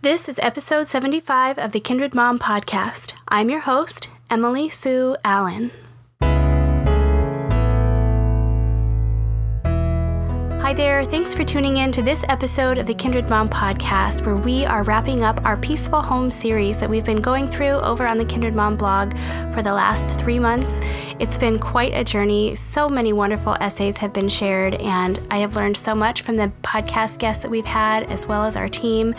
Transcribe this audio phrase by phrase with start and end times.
[0.00, 3.14] This is episode 75 of the Kindred Mom podcast.
[3.26, 5.72] I'm your host, Emily Sue Allen.
[10.68, 14.36] Hi there, thanks for tuning in to this episode of the Kindred Mom podcast, where
[14.36, 18.18] we are wrapping up our Peaceful Home series that we've been going through over on
[18.18, 19.16] the Kindred Mom blog
[19.50, 20.78] for the last three months.
[21.18, 22.54] It's been quite a journey.
[22.54, 26.52] So many wonderful essays have been shared, and I have learned so much from the
[26.62, 29.14] podcast guests that we've had, as well as our team.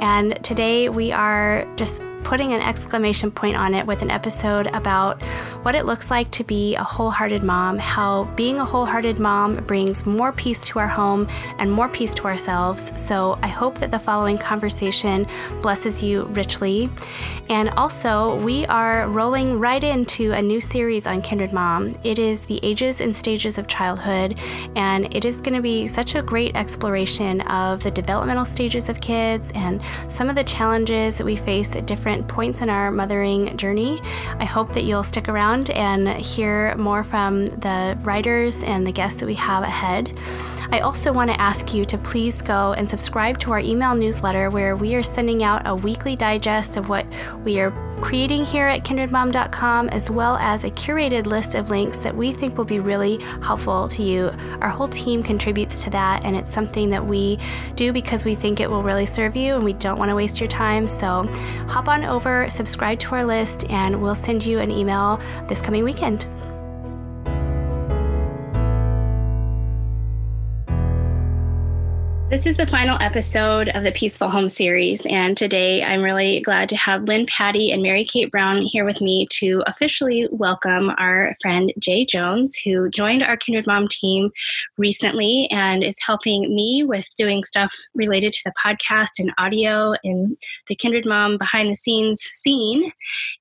[0.00, 5.22] And today we are just putting an exclamation point on it with an episode about
[5.62, 10.04] what it looks like to be a wholehearted mom, how being a wholehearted mom brings
[10.04, 12.92] more peace to our home and more peace to ourselves.
[13.00, 15.24] So I hope that the following conversation
[15.62, 16.90] blesses you richly.
[17.48, 21.96] And also, we are rolling right into a new series on Kindred Mom.
[22.02, 24.40] It is the ages and stages of childhood,
[24.74, 29.00] and it is going to be such a great exploration of the developmental stages of
[29.00, 32.90] kids and some of the challenges that we face at different different points in our
[32.90, 34.00] mothering journey.
[34.38, 39.20] I hope that you'll stick around and hear more from the writers and the guests
[39.20, 40.18] that we have ahead.
[40.70, 44.50] I also want to ask you to please go and subscribe to our email newsletter
[44.50, 47.06] where we are sending out a weekly digest of what
[47.44, 52.14] we are creating here at kindredmom.com, as well as a curated list of links that
[52.14, 54.30] we think will be really helpful to you.
[54.60, 57.38] Our whole team contributes to that, and it's something that we
[57.74, 60.40] do because we think it will really serve you and we don't want to waste
[60.40, 60.88] your time.
[60.88, 61.22] So
[61.68, 65.84] hop on over, subscribe to our list, and we'll send you an email this coming
[65.84, 66.26] weekend.
[72.36, 76.68] This is the final episode of the Peaceful Home series, and today I'm really glad
[76.68, 81.32] to have Lynne Patti and Mary Kate Brown here with me to officially welcome our
[81.40, 84.32] friend Jay Jones, who joined our Kindred Mom team
[84.76, 90.36] recently and is helping me with doing stuff related to the podcast and audio in
[90.66, 92.92] the Kindred Mom behind the scenes scene.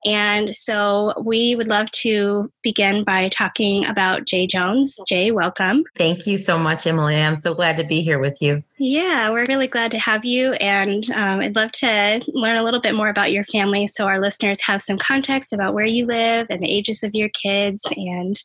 [0.05, 4.97] And so we would love to begin by talking about Jay Jones.
[5.05, 5.84] Jay, welcome.
[5.97, 7.17] Thank you so much, Emily.
[7.17, 8.63] I'm so glad to be here with you.
[8.88, 10.53] Yeah, we're really glad to have you.
[10.53, 14.22] And um, I'd love to learn a little bit more about your family so our
[14.22, 18.35] listeners have some context about where you live and the ages of your kids and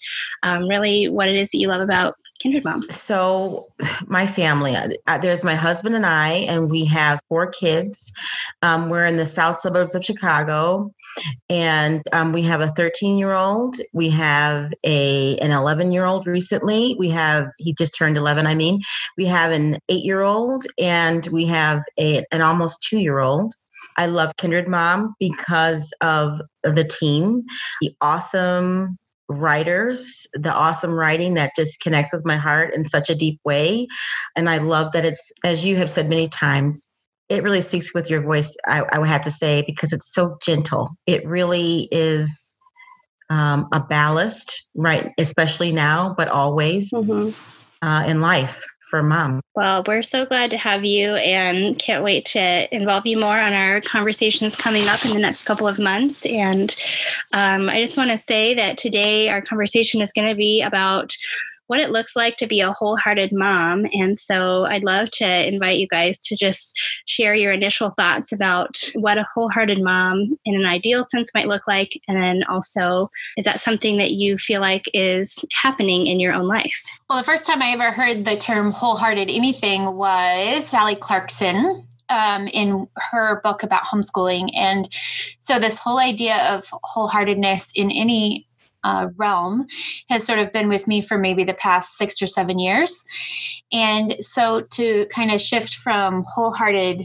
[0.42, 2.82] um, really what it is that you love about Kindred Mom.
[2.90, 3.68] So,
[4.06, 8.12] my family, uh, there's my husband and I, and we have four kids.
[8.62, 10.90] Um, we're in the south suburbs of Chicago,
[11.50, 13.76] and um, we have a 13 year old.
[13.92, 16.96] We have a an 11 year old recently.
[16.98, 18.46] We have he just turned 11.
[18.46, 18.80] I mean,
[19.18, 23.52] we have an eight year old, and we have a an almost two year old.
[23.98, 27.42] I love Kindred Mom because of the team,
[27.82, 28.96] the awesome
[29.30, 33.86] writers, the awesome writing that just connects with my heart in such a deep way.
[34.36, 36.86] And I love that it's, as you have said many times,
[37.28, 40.36] it really speaks with your voice, I, I would have to say, because it's so
[40.42, 40.90] gentle.
[41.06, 42.56] It really is
[43.30, 45.12] um, a ballast, right?
[45.16, 47.30] Especially now, but always mm-hmm.
[47.86, 49.40] uh, in life for mom.
[49.54, 53.52] Well, we're so glad to have you and can't wait to involve you more on
[53.52, 56.26] our conversations coming up in the next couple of months.
[56.26, 56.74] And
[57.32, 61.16] um, I just want to say that today our conversation is going to be about
[61.70, 63.86] what it looks like to be a wholehearted mom.
[63.92, 66.76] And so I'd love to invite you guys to just
[67.06, 71.68] share your initial thoughts about what a wholehearted mom in an ideal sense might look
[71.68, 71.90] like.
[72.08, 76.48] And then also, is that something that you feel like is happening in your own
[76.48, 76.82] life?
[77.08, 82.48] Well, the first time I ever heard the term wholehearted anything was Sally Clarkson um,
[82.48, 84.50] in her book about homeschooling.
[84.56, 84.88] And
[85.38, 88.48] so, this whole idea of wholeheartedness in any
[88.84, 89.66] uh, realm
[90.08, 93.04] has sort of been with me for maybe the past six or seven years.
[93.72, 97.04] And so to kind of shift from wholehearted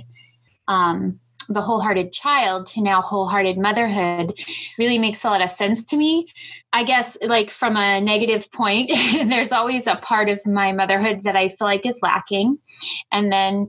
[0.68, 4.34] um, the wholehearted child to now wholehearted motherhood
[4.78, 6.28] really makes a lot of sense to me.
[6.74, 8.90] I guess, like from a negative point,
[9.26, 12.58] there's always a part of my motherhood that I feel like is lacking.
[13.12, 13.68] And then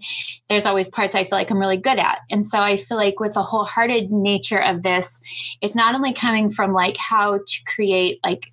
[0.48, 2.20] there's always parts I feel like I'm really good at.
[2.31, 5.21] And so I feel like with the wholehearted nature of this,
[5.60, 8.53] it's not only coming from like how to create like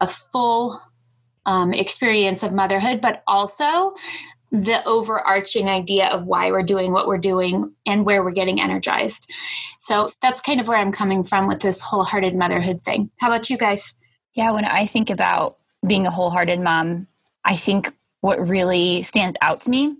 [0.00, 0.80] a full
[1.46, 3.94] um, experience of motherhood, but also
[4.50, 9.30] the overarching idea of why we're doing what we're doing and where we're getting energized.
[9.78, 13.10] So that's kind of where I'm coming from with this wholehearted motherhood thing.
[13.18, 13.94] How about you guys?
[14.34, 15.56] Yeah, when I think about
[15.86, 17.06] being a wholehearted mom,
[17.44, 19.96] I think what really stands out to me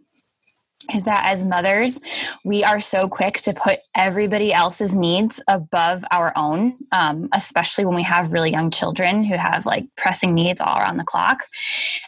[0.92, 2.00] is that as mothers,
[2.44, 7.94] we are so quick to put everybody else's needs above our own, um, especially when
[7.94, 11.44] we have really young children who have like pressing needs all around the clock.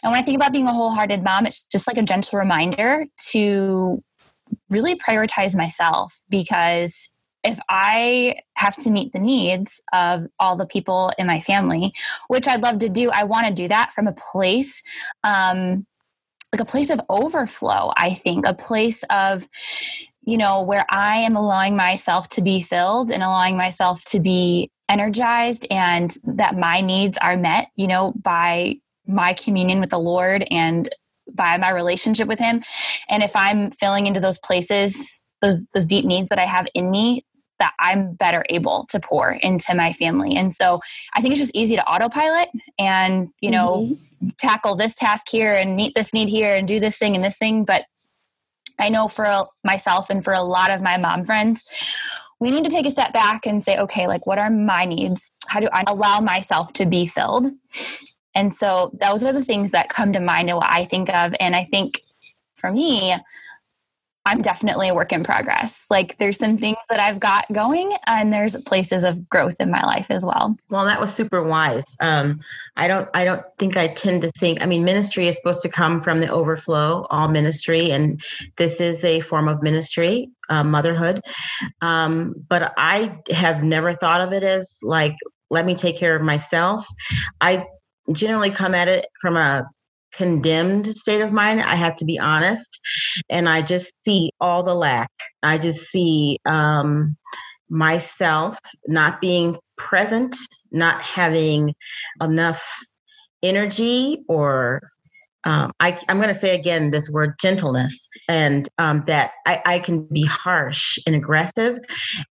[0.03, 3.05] And when I think about being a wholehearted mom, it's just like a gentle reminder
[3.31, 4.03] to
[4.69, 7.09] really prioritize myself because
[7.43, 11.91] if I have to meet the needs of all the people in my family,
[12.27, 14.83] which I'd love to do, I want to do that from a place,
[15.23, 15.85] um,
[16.53, 19.47] like a place of overflow, I think, a place of,
[20.23, 24.69] you know, where I am allowing myself to be filled and allowing myself to be
[24.89, 28.75] energized and that my needs are met, you know, by
[29.07, 30.89] my communion with the Lord and
[31.33, 32.61] by my relationship with him.
[33.09, 36.91] And if I'm filling into those places, those those deep needs that I have in
[36.91, 37.23] me,
[37.61, 40.35] that I'm better able to pour into my family.
[40.35, 40.81] And so
[41.13, 43.87] I think it's just easy to autopilot and, you know,
[44.21, 44.29] mm-hmm.
[44.39, 47.37] tackle this task here and meet this need here and do this thing and this
[47.37, 47.63] thing.
[47.63, 47.85] But
[48.79, 51.61] I know for myself and for a lot of my mom friends,
[52.39, 55.31] we need to take a step back and say, okay, like what are my needs?
[55.47, 57.45] How do I allow myself to be filled?
[58.33, 61.35] And so those are the things that come to mind and what I think of.
[61.39, 62.01] And I think
[62.55, 63.15] for me,
[64.25, 65.85] I'm definitely a work in progress.
[65.89, 69.83] Like there's some things that I've got going and there's places of growth in my
[69.83, 70.55] life as well.
[70.69, 71.85] Well, that was super wise.
[71.99, 72.39] Um,
[72.75, 75.69] I don't I don't think I tend to think I mean ministry is supposed to
[75.69, 78.21] come from the overflow, all ministry and
[78.57, 81.21] this is a form of ministry, uh, motherhood.
[81.81, 85.15] Um, but I have never thought of it as like
[85.49, 86.85] let me take care of myself.
[87.41, 87.65] I
[88.13, 89.67] generally come at it from a
[90.13, 91.61] condemned state of mind.
[91.61, 92.79] I have to be honest.
[93.29, 95.11] And I just see all the lack.
[95.43, 97.15] I just see um,
[97.69, 100.35] myself not being present,
[100.71, 101.73] not having
[102.21, 102.63] enough
[103.43, 104.81] energy or
[105.43, 109.79] um, I, am going to say again this word gentleness, and um, that I, I,
[109.79, 111.79] can be harsh and aggressive,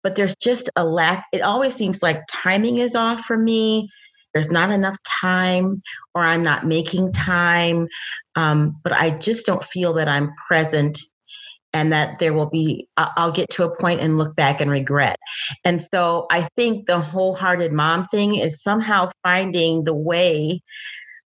[0.05, 1.27] but there's just a lack.
[1.33, 3.89] It always seems like timing is off for me
[4.33, 5.83] there's not enough time
[6.15, 7.89] or I'm not making time.
[8.37, 10.99] Um, but I just don't feel that I'm present
[11.73, 15.19] and that there will be, I'll get to a point and look back and regret.
[15.65, 20.63] And so I think the wholehearted mom thing is somehow finding the way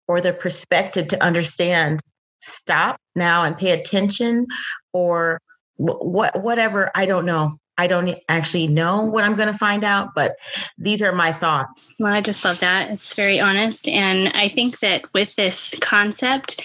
[0.08, 2.00] or the perspective to understand
[2.42, 4.46] stop now and pay attention
[4.92, 5.40] or
[5.76, 10.14] what whatever i don't know I don't actually know what I'm going to find out,
[10.14, 10.36] but
[10.78, 11.94] these are my thoughts.
[11.98, 12.90] Well, I just love that.
[12.90, 13.88] It's very honest.
[13.88, 16.62] And I think that with this concept,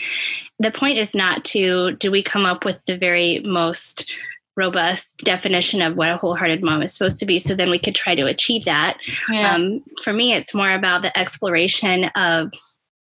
[0.60, 4.12] the point is not to do we come up with the very most
[4.56, 7.94] robust definition of what a wholehearted mom is supposed to be so then we could
[7.94, 8.98] try to achieve that
[9.30, 9.54] yeah.
[9.54, 12.52] um, for me it's more about the exploration of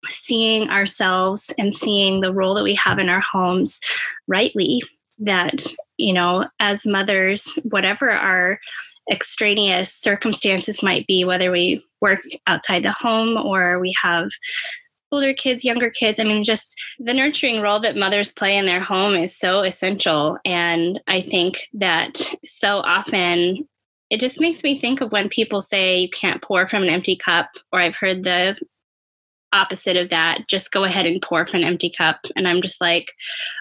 [0.08, 3.80] seeing ourselves and seeing the role that we have in our homes
[4.28, 4.82] rightly
[5.20, 5.64] that
[5.98, 8.60] you know, as mothers, whatever our
[9.12, 14.30] extraneous circumstances might be, whether we work outside the home or we have
[15.12, 16.20] older kids, younger kids.
[16.20, 20.38] I mean, just the nurturing role that mothers play in their home is so essential.
[20.44, 23.68] And I think that so often
[24.10, 27.16] it just makes me think of when people say you can't pour from an empty
[27.16, 28.58] cup, or I've heard the
[29.54, 32.26] opposite of that just go ahead and pour from an empty cup.
[32.36, 33.12] And i'm just like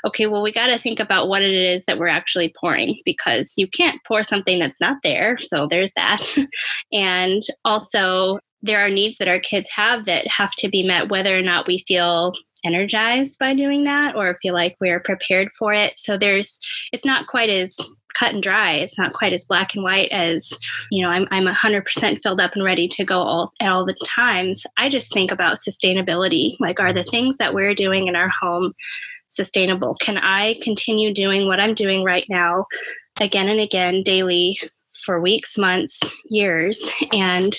[0.07, 3.55] okay well we got to think about what it is that we're actually pouring because
[3.57, 5.39] you can't pour something that's not there.
[5.39, 6.23] So there's that.
[6.93, 11.37] And also there are needs that our kids have that have to be met whether
[11.37, 12.33] or not we feel
[12.65, 16.61] energized by doing that or feel like we're prepared for it so there's
[16.93, 17.77] it's not quite as
[18.15, 18.75] cut and dry.
[18.75, 20.59] It's not quite as black and white as,
[20.91, 23.97] you know, I'm, I'm 100% filled up and ready to go all, at all the
[24.07, 24.65] times.
[24.77, 26.57] I just think about sustainability.
[26.61, 28.73] Like, are the things that we're doing in our home
[29.29, 29.95] sustainable?
[30.01, 32.67] Can I continue doing what I'm doing right now
[33.21, 34.59] again and again daily
[35.05, 36.91] for weeks, months, years?
[37.13, 37.53] And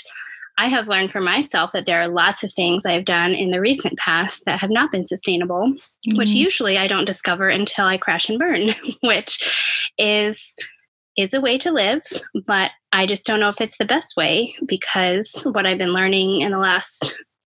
[0.58, 3.60] I have learned for myself that there are lots of things I've done in the
[3.60, 6.18] recent past that have not been sustainable, mm-hmm.
[6.18, 8.70] which usually I don't discover until I crash and burn,
[9.02, 10.56] which is
[11.16, 12.02] is a way to live,
[12.48, 16.42] but I just don't know if it's the best way because what I've been learning
[16.42, 17.16] in the last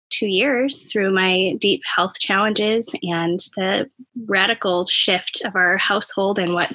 [0.10, 3.90] two years through my deep health challenges and the
[4.28, 6.72] radical shift of our household and what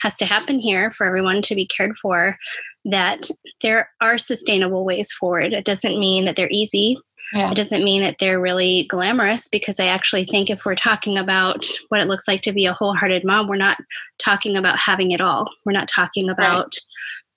[0.00, 2.36] has to happen here for everyone to be cared for
[2.84, 3.28] that
[3.62, 5.52] there are sustainable ways forward.
[5.52, 6.96] It doesn't mean that they're easy.
[7.32, 7.50] Yeah.
[7.50, 11.64] It doesn't mean that they're really glamorous because I actually think if we're talking about
[11.88, 13.78] what it looks like to be a wholehearted mom, we're not
[14.18, 15.50] talking about having it all.
[15.64, 16.74] We're not talking about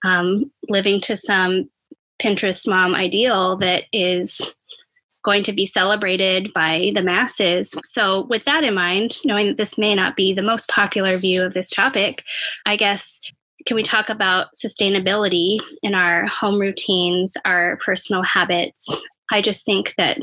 [0.03, 0.17] right.
[0.17, 1.69] um, living to some
[2.21, 4.55] Pinterest mom ideal that is
[5.23, 7.75] going to be celebrated by the masses.
[7.83, 11.45] So, with that in mind, knowing that this may not be the most popular view
[11.45, 12.23] of this topic,
[12.65, 13.19] I guess
[13.67, 19.03] can we talk about sustainability in our home routines, our personal habits?
[19.29, 20.19] I just think that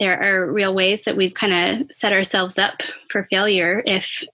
[0.00, 4.24] there are real ways that we've kind of set ourselves up for failure if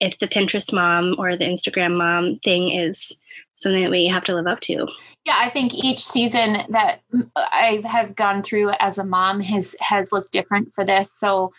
[0.00, 3.20] if the Pinterest mom or the Instagram mom thing is
[3.56, 4.86] something that we have to live up to.
[5.26, 7.00] Yeah, I think each season that
[7.36, 11.12] I have gone through as a mom has has looked different for this.
[11.12, 11.52] So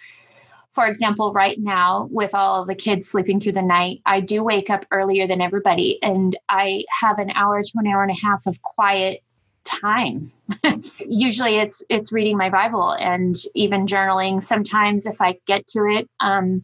[0.74, 4.70] for example, right now with all the kids sleeping through the night, I do wake
[4.70, 8.46] up earlier than everybody and I have an hour to an hour and a half
[8.46, 9.24] of quiet
[9.64, 10.32] time.
[11.00, 16.10] Usually it's it's reading my Bible and even journaling sometimes if I get to it.
[16.20, 16.64] Um,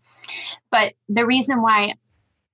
[0.71, 1.95] but the reason why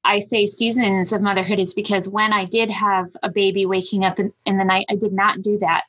[0.04, 4.20] I say seasons of motherhood is because when I did have a baby waking up
[4.20, 5.84] in, in the night, I did not do that.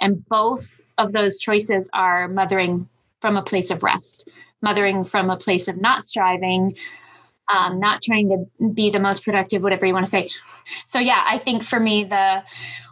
[0.00, 2.88] And both of those choices are mothering
[3.20, 4.28] from a place of rest,
[4.62, 6.76] mothering from a place of not striving,
[7.52, 10.30] um, not trying to be the most productive, whatever you want to say.
[10.86, 12.42] So, yeah, I think for me, the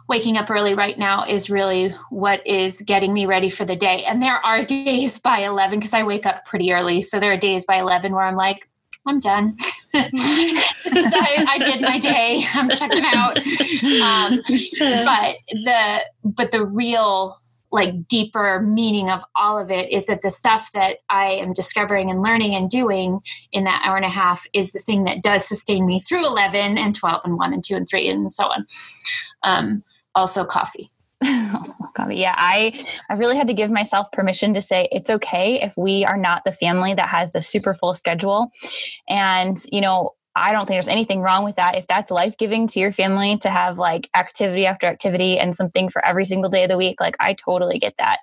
[0.07, 4.03] waking up early right now is really what is getting me ready for the day.
[4.05, 7.01] And there are days by 11 because I wake up pretty early.
[7.01, 8.69] So, there are days by 11 where I'm like,
[9.07, 9.55] I'm done.
[9.93, 12.45] I, I, did my day.
[12.53, 13.37] I'm checking out.
[13.37, 14.41] Um,
[15.05, 17.37] but the but the real
[17.75, 22.09] like deeper meaning of all of it is that the stuff that I am discovering
[22.09, 23.19] and learning and doing
[23.51, 26.77] in that hour and a half is the thing that does sustain me through 11
[26.77, 28.65] and 12 and 1 and 2 and 3 and so on.
[29.43, 29.83] Um,
[30.15, 30.89] also, coffee.
[31.95, 32.15] coffee.
[32.15, 36.05] Yeah, I I really had to give myself permission to say it's okay if we
[36.05, 38.51] are not the family that has the super full schedule.
[39.09, 41.75] And, you know, I don't think there's anything wrong with that.
[41.75, 45.89] If that's life giving to your family to have like activity after activity and something
[45.89, 48.17] for every single day of the week, like I totally get that.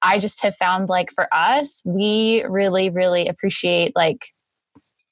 [0.00, 4.32] I just have found like for us, we really, really appreciate like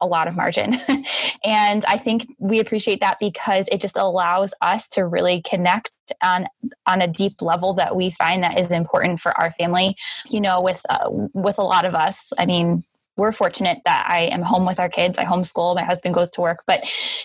[0.01, 0.75] a lot of margin.
[1.45, 5.91] and I think we appreciate that because it just allows us to really connect
[6.23, 6.47] on
[6.87, 9.97] on a deep level that we find that is important for our family.
[10.29, 12.85] You know, with uh, with a lot of us, I mean,
[13.17, 15.19] we're fortunate that I am home with our kids.
[15.19, 16.65] I homeschool, my husband goes to work.
[16.67, 16.85] But,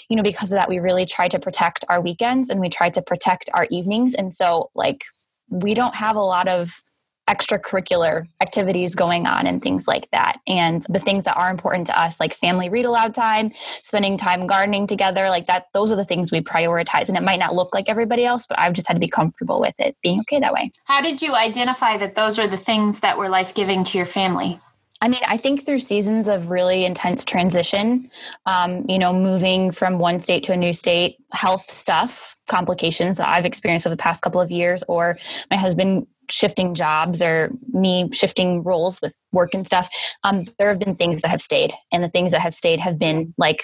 [0.10, 2.89] you know, because of that, we really try to protect our weekends and we try
[2.89, 4.13] to protect our evenings.
[4.13, 5.03] And so, like,
[5.50, 6.81] we don't have a lot of
[7.29, 10.39] extracurricular activities going on and things like that.
[10.48, 14.48] And the things that are important to us, like family read aloud time, spending time
[14.48, 17.07] gardening together, like that, those are the things we prioritize.
[17.07, 19.62] And it might not look like everybody else, but I've just had to be comfortable
[19.62, 20.71] with it being okay that way.
[20.86, 24.07] How did you identify that those are the things that were life giving to your
[24.07, 24.60] family?
[25.03, 28.10] I mean, I think through seasons of really intense transition,
[28.46, 33.27] um, you know, moving from one state to a new state, health stuff, complications that
[33.27, 35.17] I've experienced over the past couple of years, or
[35.50, 39.89] my husband shifting jobs or me shifting roles with work and stuff,
[40.24, 41.74] um, there have been things that have stayed.
[41.91, 43.63] And the things that have stayed have been like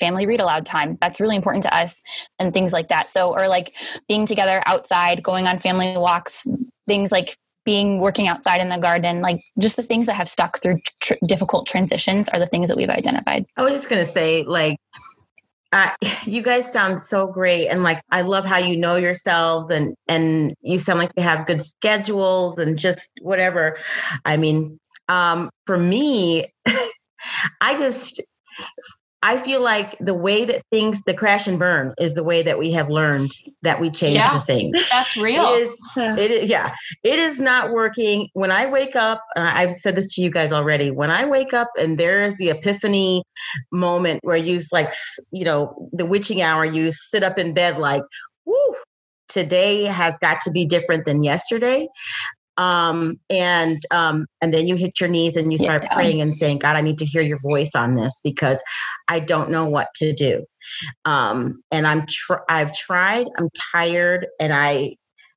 [0.00, 0.96] family read aloud time.
[1.00, 2.02] That's really important to us
[2.38, 3.10] and things like that.
[3.10, 3.76] So, or like
[4.08, 6.46] being together outside, going on family walks,
[6.86, 7.36] things like
[7.68, 11.12] being working outside in the garden like just the things that have stuck through tr-
[11.26, 13.44] difficult transitions are the things that we've identified.
[13.58, 14.78] I was just going to say like
[16.24, 20.54] you guys sound so great and like i love how you know yourselves and and
[20.62, 23.76] you sound like you have good schedules and just whatever.
[24.24, 26.46] I mean um for me
[27.60, 28.22] i just
[29.22, 32.58] I feel like the way that things, the crash and burn, is the way that
[32.58, 33.32] we have learned
[33.62, 34.88] that we change yeah, the things.
[34.90, 35.44] That's real.
[35.54, 36.72] It is, it is, yeah,
[37.02, 38.28] it is not working.
[38.34, 40.92] When I wake up, uh, I've said this to you guys already.
[40.92, 43.24] When I wake up and there is the epiphany
[43.72, 44.92] moment where you like,
[45.32, 48.02] you know, the witching hour, you sit up in bed like,
[48.44, 48.76] whoo,
[49.26, 51.88] today has got to be different than yesterday
[52.58, 55.94] um, and um, and then you hit your knees and you start yeah.
[55.94, 58.62] praying and saying, God, I need to hear your voice on this because
[59.06, 60.44] I don't know what to do.
[61.04, 63.26] Um, and I'm tr- I've tried.
[63.38, 64.96] I'm tired, and I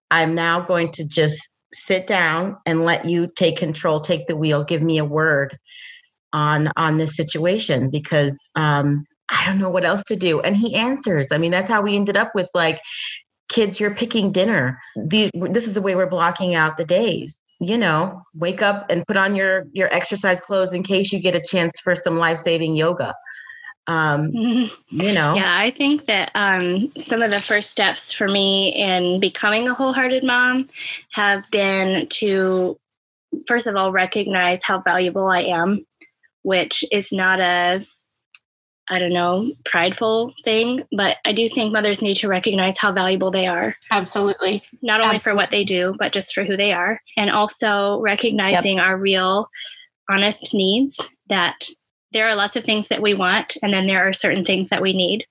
[0.10, 1.40] I'm now going to just
[1.74, 5.58] sit down and let you take control, take the wheel, give me a word
[6.34, 10.42] on on this situation because um, I don't know what else to do.
[10.42, 11.32] And he answers.
[11.32, 12.82] I mean, that's how we ended up with like
[13.52, 14.80] kids you're picking dinner.
[14.96, 17.42] These this is the way we're blocking out the days.
[17.60, 21.36] You know wake up and put on your your exercise clothes in case you get
[21.36, 23.14] a chance for some life-saving yoga.
[23.88, 24.32] Um
[24.90, 25.36] you know.
[25.36, 29.74] Yeah i think that um some of the first steps for me in becoming a
[29.74, 30.70] wholehearted mom
[31.14, 32.80] have been to
[33.48, 35.86] first of all recognize how valuable i am
[36.44, 37.86] which is not a
[38.92, 43.32] I don't know, prideful thing, but I do think mothers need to recognize how valuable
[43.32, 43.76] they are.
[43.90, 44.64] Absolutely.
[44.82, 45.32] Not only Absolutely.
[45.32, 47.02] for what they do, but just for who they are.
[47.16, 48.86] And also recognizing yep.
[48.86, 49.48] our real,
[50.10, 51.56] honest needs that
[52.12, 54.82] there are lots of things that we want, and then there are certain things that
[54.82, 55.26] we need.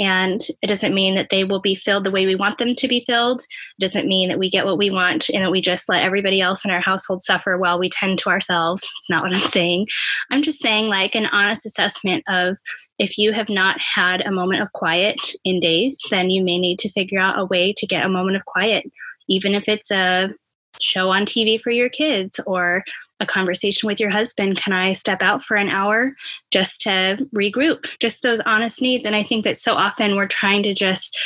[0.00, 2.88] And it doesn't mean that they will be filled the way we want them to
[2.88, 3.42] be filled.
[3.42, 6.40] It doesn't mean that we get what we want and that we just let everybody
[6.40, 8.82] else in our household suffer while we tend to ourselves.
[8.82, 9.86] It's not what I'm saying.
[10.30, 12.56] I'm just saying, like, an honest assessment of
[12.98, 16.78] if you have not had a moment of quiet in days, then you may need
[16.78, 18.90] to figure out a way to get a moment of quiet,
[19.28, 20.34] even if it's a
[20.80, 22.84] show on TV for your kids or
[23.20, 24.56] a conversation with your husband.
[24.56, 26.14] Can I step out for an hour
[26.50, 27.86] just to regroup?
[28.00, 29.04] Just those honest needs.
[29.04, 31.18] And I think that so often we're trying to just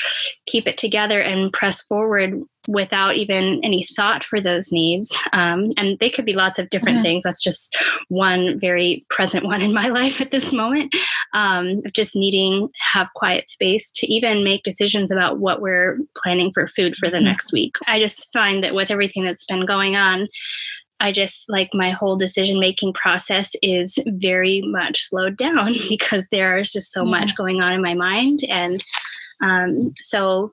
[0.46, 5.14] keep it together and press forward without even any thought for those needs.
[5.32, 7.02] Um, and they could be lots of different mm-hmm.
[7.02, 7.24] things.
[7.24, 7.76] That's just
[8.08, 10.94] one very present one in my life at this moment.
[11.32, 15.98] Um, of just needing to have quiet space to even make decisions about what we're
[16.16, 17.26] planning for food for the mm-hmm.
[17.26, 17.76] next week.
[17.86, 20.28] I just find that with everything that's been going on,
[21.00, 26.58] I just like my whole decision making process is very much slowed down because there
[26.58, 27.10] is just so yeah.
[27.10, 28.40] much going on in my mind.
[28.48, 28.82] And
[29.42, 30.52] um, so,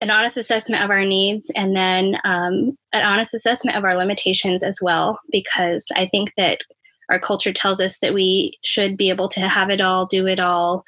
[0.00, 4.64] an honest assessment of our needs and then um, an honest assessment of our limitations
[4.64, 6.62] as well, because I think that
[7.08, 10.40] our culture tells us that we should be able to have it all, do it
[10.40, 10.84] all,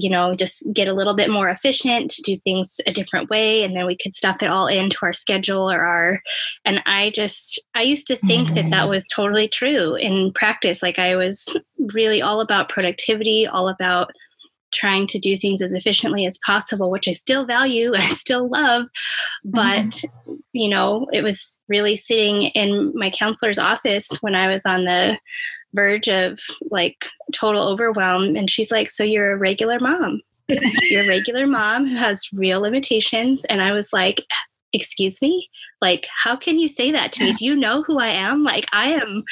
[0.00, 3.74] you know, just get a little bit more efficient, do things a different way, and
[3.74, 6.22] then we could stuff it all into our schedule or our.
[6.64, 8.54] And I just, I used to think mm-hmm.
[8.56, 8.90] that that mm-hmm.
[8.90, 10.82] was totally true in practice.
[10.82, 11.56] Like I was
[11.92, 14.12] really all about productivity, all about
[14.72, 18.86] trying to do things as efficiently as possible, which I still value, I still love.
[19.44, 20.34] But, mm-hmm.
[20.52, 25.18] you know, it was really sitting in my counselor's office when I was on the
[25.74, 26.38] verge of
[26.70, 28.36] like total overwhelm.
[28.36, 30.20] And she's like, So you're a regular mom.
[30.48, 33.44] you're a regular mom who has real limitations.
[33.46, 34.22] And I was like,
[34.72, 35.48] Excuse me?
[35.80, 37.32] Like, how can you say that to me?
[37.32, 38.42] Do you know who I am?
[38.42, 39.24] Like, I am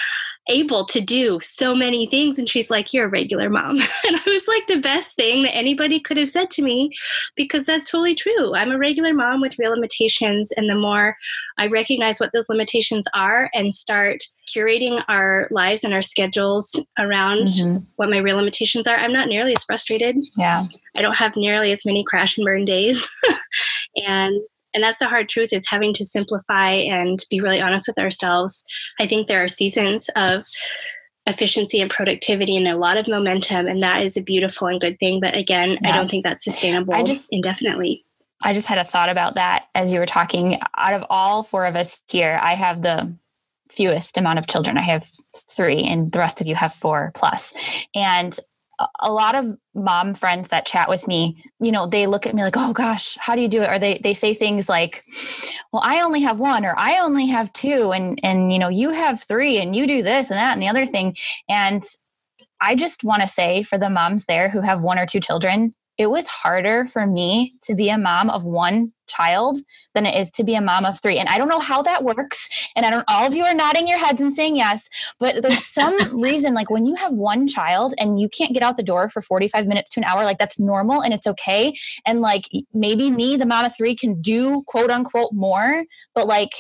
[0.48, 2.38] able to do so many things.
[2.38, 3.78] And she's like, You're a regular mom.
[4.06, 6.92] And I was like, the best thing that anybody could have said to me
[7.34, 8.54] because that's totally true.
[8.54, 10.52] I'm a regular mom with real limitations.
[10.56, 11.16] And the more
[11.58, 14.18] I recognize what those limitations are and start
[14.54, 17.78] curating our lives and our schedules around mm-hmm.
[17.96, 20.16] what my real limitations are, I'm not nearly as frustrated.
[20.36, 20.66] Yeah.
[20.94, 23.08] I don't have nearly as many crash and burn days.
[23.96, 24.40] and
[24.76, 28.62] and that's the hard truth is having to simplify and be really honest with ourselves.
[29.00, 30.44] I think there are seasons of
[31.26, 34.98] efficiency and productivity and a lot of momentum and that is a beautiful and good
[35.00, 35.18] thing.
[35.18, 35.92] But again yeah.
[35.92, 38.04] i don't think that's sustainable I just, indefinitely.
[38.44, 40.60] I just had a thought about that as you were talking.
[40.76, 43.16] Out of all four of us here i have the
[43.70, 44.78] fewest amount of children.
[44.78, 47.86] I have three and the rest of you have four plus.
[47.94, 48.38] And
[49.00, 52.42] a lot of mom friends that chat with me, you know, they look at me
[52.42, 55.04] like, "Oh gosh, how do you do it?" Or they they say things like,
[55.72, 58.90] "Well, I only have one or I only have two and and you know, you
[58.90, 61.16] have three and you do this and that and the other thing."
[61.48, 61.82] And
[62.60, 65.74] I just want to say for the moms there who have one or two children,
[65.98, 69.58] it was harder for me to be a mom of one child
[69.94, 71.18] than it is to be a mom of three.
[71.18, 72.68] And I don't know how that works.
[72.74, 75.64] And I don't, all of you are nodding your heads and saying yes, but there's
[75.64, 79.08] some reason, like when you have one child and you can't get out the door
[79.08, 81.74] for 45 minutes to an hour, like that's normal and it's okay.
[82.04, 86.52] And like maybe me, the mom of three, can do quote unquote more, but like,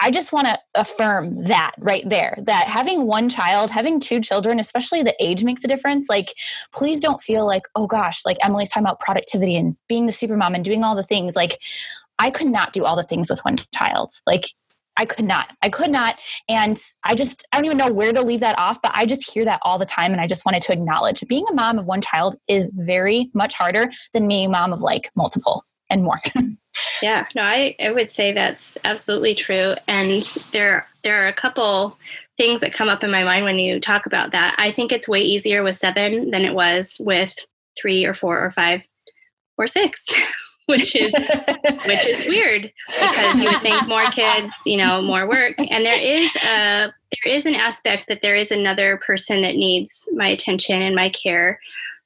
[0.00, 4.58] I just want to affirm that right there that having one child, having two children,
[4.58, 6.08] especially the age makes a difference.
[6.08, 6.34] Like,
[6.72, 10.36] please don't feel like, oh gosh, like Emily's talking about productivity and being the super
[10.36, 11.36] mom and doing all the things.
[11.36, 11.58] Like,
[12.18, 14.12] I could not do all the things with one child.
[14.26, 14.46] Like,
[14.96, 15.48] I could not.
[15.60, 16.20] I could not.
[16.48, 19.28] And I just, I don't even know where to leave that off, but I just
[19.28, 20.12] hear that all the time.
[20.12, 23.54] And I just wanted to acknowledge being a mom of one child is very much
[23.54, 26.18] harder than being a mom of like multiple and more.
[27.02, 29.74] yeah, no, I, I would say that's absolutely true.
[29.86, 31.98] And there there are a couple
[32.36, 34.54] things that come up in my mind when you talk about that.
[34.58, 37.36] I think it's way easier with seven than it was with
[37.80, 38.86] three or four or five
[39.56, 40.06] or six.
[40.66, 41.14] which is
[41.84, 45.54] which is weird because you would think more kids, you know, more work.
[45.58, 46.92] And there is a
[47.24, 51.10] there is an aspect that there is another person that needs my attention and my
[51.10, 51.60] care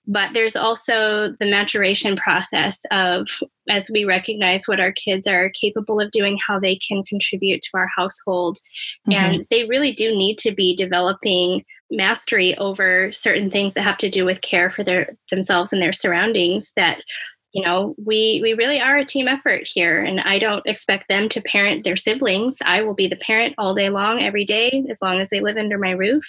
[0.08, 3.28] but there's also the maturation process of
[3.68, 7.70] as we recognize what our kids are capable of doing how they can contribute to
[7.74, 8.56] our household
[9.08, 9.12] mm-hmm.
[9.12, 14.10] and they really do need to be developing mastery over certain things that have to
[14.10, 17.02] do with care for their themselves and their surroundings that
[17.52, 21.28] you know we we really are a team effort here and i don't expect them
[21.28, 25.00] to parent their siblings i will be the parent all day long every day as
[25.00, 26.24] long as they live under my roof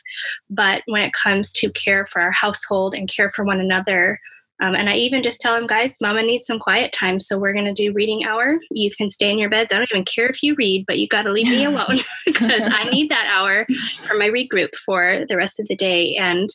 [0.50, 4.20] but when it comes to care for our household and care for one another
[4.62, 7.20] um, and I even just tell them, guys, mama needs some quiet time.
[7.20, 8.60] So we're going to do reading hour.
[8.72, 9.72] You can stay in your beds.
[9.72, 12.64] I don't even care if you read, but you got to leave me alone because
[12.70, 13.66] I need that hour
[14.06, 16.16] for my read group for the rest of the day.
[16.18, 16.50] And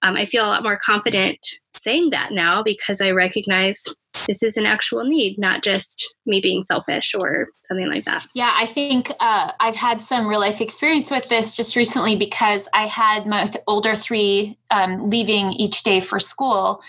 [0.00, 3.84] um, I feel a lot more confident saying that now because I recognize
[4.26, 8.26] this is an actual need, not just me being selfish or something like that.
[8.34, 12.68] Yeah, I think uh, I've had some real life experience with this just recently because
[12.72, 16.82] I had my older three um, leaving each day for school.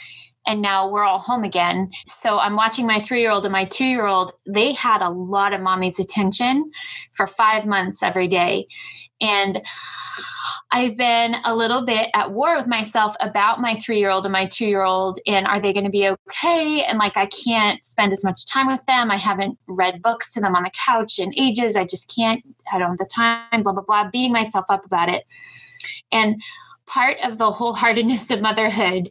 [0.45, 1.91] And now we're all home again.
[2.05, 4.33] So I'm watching my three year old and my two year old.
[4.45, 6.69] They had a lot of mommy's attention
[7.13, 8.67] for five months every day.
[9.21, 9.61] And
[10.71, 14.33] I've been a little bit at war with myself about my three year old and
[14.33, 15.17] my two year old.
[15.27, 16.83] And are they going to be okay?
[16.83, 19.11] And like, I can't spend as much time with them.
[19.11, 21.75] I haven't read books to them on the couch in ages.
[21.75, 25.09] I just can't, I don't have the time, blah, blah, blah, beating myself up about
[25.09, 25.23] it.
[26.11, 26.41] And
[26.93, 29.09] part of the wholeheartedness of motherhood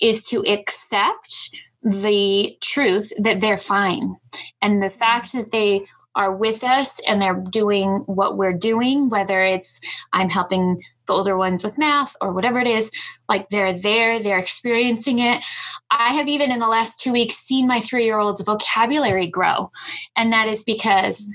[0.00, 1.50] is to accept
[1.82, 4.16] the truth that they're fine
[4.62, 5.84] and the fact that they
[6.16, 9.80] are with us and they're doing what we're doing, whether it's
[10.12, 12.92] I'm helping the older ones with math or whatever it is,
[13.28, 15.42] like they're there, they're experiencing it.
[15.90, 19.72] I have even in the last two weeks seen my three year old's vocabulary grow.
[20.14, 21.28] And that is because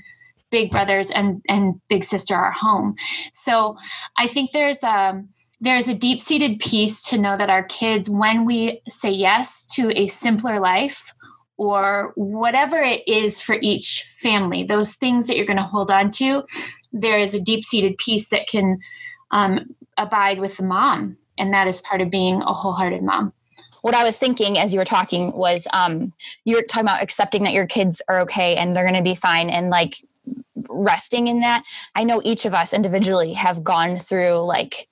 [0.50, 2.96] big brothers and, and big sister are home.
[3.34, 3.76] So
[4.16, 5.28] I think there's um
[5.60, 9.90] there's a deep seated peace to know that our kids, when we say yes to
[9.98, 11.12] a simpler life,
[11.60, 16.10] or whatever it is for each family, those things that you're going to hold on
[16.10, 16.42] to,
[16.90, 18.78] there is a deep seated peace that can
[19.30, 21.18] um, abide with the mom.
[21.36, 23.34] And that is part of being a wholehearted mom.
[23.82, 26.14] What I was thinking as you were talking was um,
[26.46, 29.14] you were talking about accepting that your kids are okay and they're going to be
[29.14, 29.96] fine and like
[30.70, 31.62] resting in that.
[31.94, 34.88] I know each of us individually have gone through like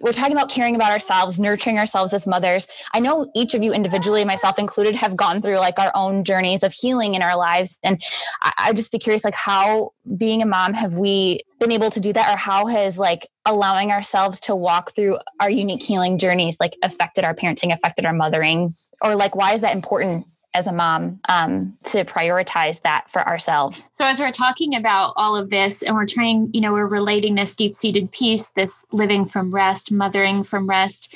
[0.00, 2.66] we're talking about caring about ourselves, nurturing ourselves as mothers.
[2.92, 6.62] I know each of you individually, myself included, have gone through like our own journeys
[6.62, 7.76] of healing in our lives.
[7.82, 8.02] And
[8.42, 12.00] I, I'd just be curious, like, how being a mom have we been able to
[12.00, 16.58] do that, or how has like allowing ourselves to walk through our unique healing journeys
[16.60, 18.70] like affected our parenting, affected our mothering,
[19.02, 23.86] or like why is that important as a mom um, to prioritize that for ourselves.
[23.92, 27.34] So, as we're talking about all of this, and we're trying, you know, we're relating
[27.34, 31.14] this deep seated peace, this living from rest, mothering from rest.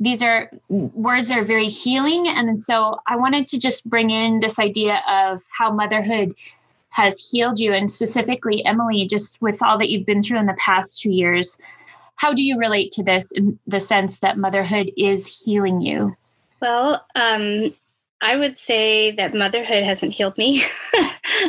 [0.00, 2.26] These are words that are very healing.
[2.26, 6.34] And so, I wanted to just bring in this idea of how motherhood
[6.90, 10.54] has healed you, and specifically, Emily, just with all that you've been through in the
[10.54, 11.58] past two years.
[12.16, 16.14] How do you relate to this in the sense that motherhood is healing you?
[16.60, 17.72] Well, um,
[18.22, 20.62] I would say that motherhood hasn't healed me.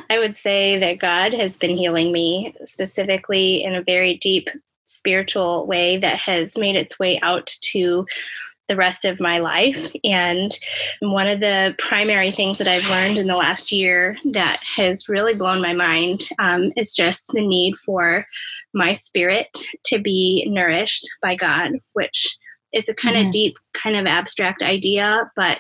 [0.09, 4.49] I would say that God has been healing me specifically in a very deep
[4.85, 8.07] spiritual way that has made its way out to
[8.69, 9.91] the rest of my life.
[10.03, 10.51] And
[11.01, 15.35] one of the primary things that I've learned in the last year that has really
[15.35, 18.25] blown my mind um, is just the need for
[18.73, 19.55] my spirit
[19.85, 22.35] to be nourished by God, which
[22.73, 23.27] is a kind mm-hmm.
[23.27, 25.59] of deep, kind of abstract idea, but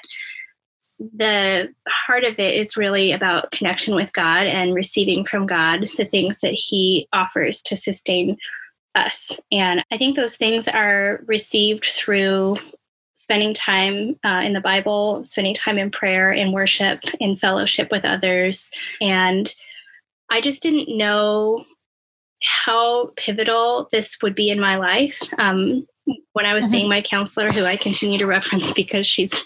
[0.99, 6.05] the heart of it is really about connection with God and receiving from God the
[6.05, 8.37] things that He offers to sustain
[8.95, 9.39] us.
[9.51, 12.57] And I think those things are received through
[13.15, 18.05] spending time uh, in the Bible, spending time in prayer, in worship, in fellowship with
[18.05, 18.71] others.
[19.01, 19.53] And
[20.29, 21.65] I just didn't know
[22.43, 25.21] how pivotal this would be in my life.
[25.37, 25.87] Um,
[26.33, 26.89] when I was seeing mm-hmm.
[26.89, 29.45] my counselor, who I continue to reference because she's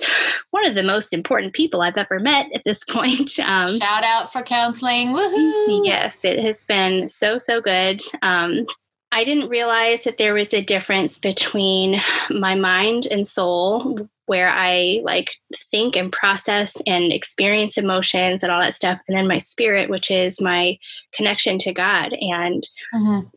[0.52, 3.38] one of the most important people I've ever met at this point.
[3.40, 5.10] Um, Shout out for counseling.
[5.10, 5.86] Woohoo!
[5.86, 8.02] Yes, it has been so, so good.
[8.22, 8.66] Um,
[9.12, 15.00] I didn't realize that there was a difference between my mind and soul, where I
[15.04, 15.32] like
[15.72, 20.12] think and process and experience emotions and all that stuff, and then my spirit, which
[20.12, 20.78] is my
[21.14, 22.14] connection to God.
[22.20, 23.30] And mm-hmm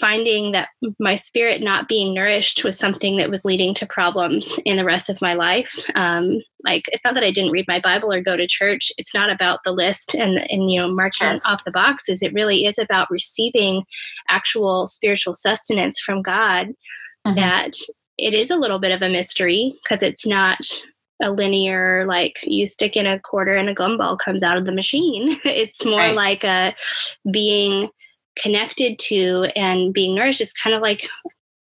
[0.00, 4.76] finding that my spirit not being nourished was something that was leading to problems in
[4.76, 5.88] the rest of my life.
[5.94, 8.90] Um, like it's not that I didn't read my Bible or go to church.
[8.98, 12.22] It's not about the list and and you know marking off the boxes.
[12.22, 13.84] It really is about receiving
[14.28, 16.68] actual spiritual sustenance from God.
[17.26, 17.34] Mm-hmm.
[17.34, 17.72] That
[18.16, 20.58] it is a little bit of a mystery because it's not
[21.22, 24.72] a linear like you stick in a quarter and a gumball comes out of the
[24.72, 25.38] machine.
[25.44, 26.16] it's more right.
[26.16, 26.74] like a
[27.30, 27.88] being
[28.42, 31.08] connected to and being nourished is kind of like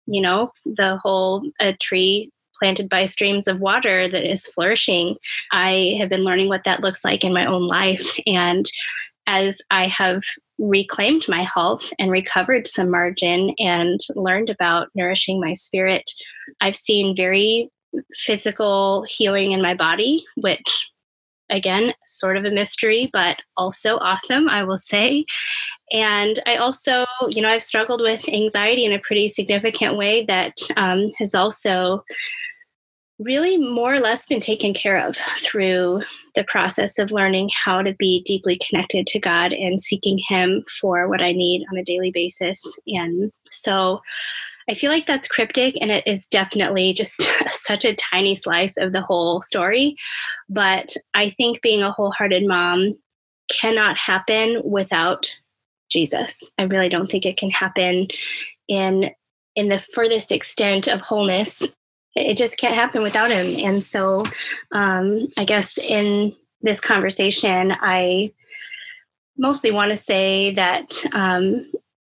[0.07, 5.17] you know the whole a tree planted by streams of water that is flourishing.
[5.51, 8.19] I have been learning what that looks like in my own life.
[8.27, 8.67] And
[9.31, 10.23] as i have
[10.59, 16.11] reclaimed my health and recovered some margin and learned about nourishing my spirit
[16.61, 17.71] i've seen very
[18.15, 20.90] physical healing in my body which
[21.51, 25.25] again, sort of a mystery, but also awesome, I will say.
[25.93, 30.55] And I also, you know, I've struggled with anxiety in a pretty significant way that
[30.77, 32.03] um, has also
[33.19, 36.01] really more or less been taken care of through
[36.35, 41.09] the process of learning how to be deeply connected to God and seeking Him for
[41.09, 42.79] what I need on a daily basis.
[42.87, 44.01] And so
[44.71, 48.93] I feel like that's cryptic and it is definitely just such a tiny slice of
[48.93, 49.97] the whole story.
[50.49, 52.97] But I think being a wholehearted mom
[53.51, 55.41] cannot happen without
[55.91, 56.49] Jesus.
[56.57, 58.07] I really don't think it can happen
[58.69, 59.11] in
[59.57, 61.67] in the furthest extent of wholeness
[62.15, 63.65] it just can't happen without him.
[63.65, 64.25] And so
[64.73, 68.33] um, I guess in this conversation, I
[69.39, 71.71] mostly want to say that um,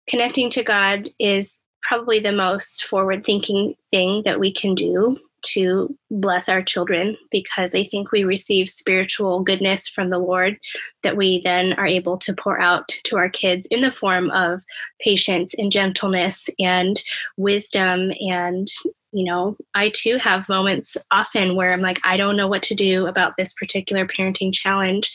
[0.07, 5.95] connecting to God is probably the most forward thinking thing that we can do to
[6.11, 10.57] bless our children because I think we receive spiritual goodness from the Lord
[11.03, 14.63] that we then are able to pour out to our kids in the form of
[14.99, 17.01] patience and gentleness and
[17.37, 18.67] wisdom and
[19.13, 22.75] you know, I too have moments often where I'm like, I don't know what to
[22.75, 25.11] do about this particular parenting challenge.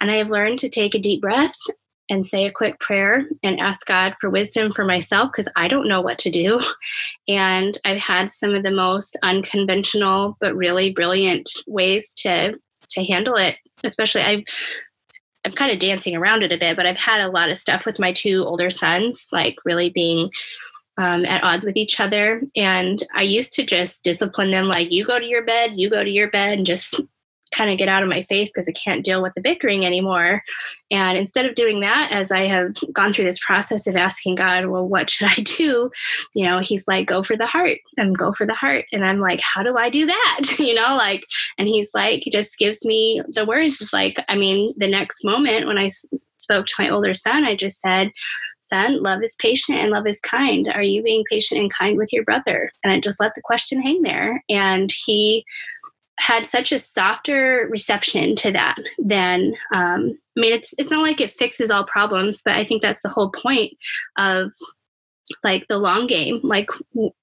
[0.00, 1.56] And I have learned to take a deep breath
[2.08, 5.88] and say a quick prayer and ask God for wisdom for myself because I don't
[5.88, 6.60] know what to do.
[7.28, 12.58] And I've had some of the most unconventional but really brilliant ways to
[12.90, 13.56] to handle it.
[13.84, 14.44] Especially I've
[15.44, 17.86] I'm kind of dancing around it a bit, but I've had a lot of stuff
[17.86, 20.30] with my two older sons, like really being
[20.98, 22.42] um, at odds with each other.
[22.56, 26.02] And I used to just discipline them like, you go to your bed, you go
[26.02, 27.00] to your bed, and just
[27.56, 30.42] kind of get out of my face because I can't deal with the bickering anymore.
[30.90, 34.66] And instead of doing that, as I have gone through this process of asking God,
[34.66, 35.90] well, what should I do?
[36.34, 38.86] You know, he's like, go for the heart and go for the heart.
[38.92, 40.40] And I'm like, how do I do that?
[40.58, 41.24] you know, like,
[41.58, 43.80] and he's like, he just gives me the words.
[43.80, 47.44] It's like, I mean, the next moment when I s- spoke to my older son,
[47.44, 48.10] I just said,
[48.60, 50.68] son, love is patient and love is kind.
[50.68, 52.70] Are you being patient and kind with your brother?
[52.82, 54.42] And I just let the question hang there.
[54.48, 55.44] And he
[56.18, 61.20] had such a softer reception to that than um, I mean it's it's not like
[61.20, 63.72] it fixes all problems, but I think that's the whole point
[64.16, 64.50] of
[65.42, 66.40] like the long game.
[66.42, 66.70] Like